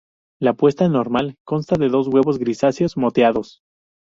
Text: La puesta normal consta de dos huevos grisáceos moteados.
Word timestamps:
La 0.39 0.53
puesta 0.53 0.89
normal 0.89 1.37
consta 1.45 1.75
de 1.75 1.87
dos 1.87 2.07
huevos 2.07 2.39
grisáceos 2.39 2.97
moteados. 2.97 3.61